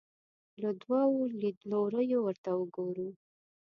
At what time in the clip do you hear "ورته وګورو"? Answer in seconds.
2.23-3.09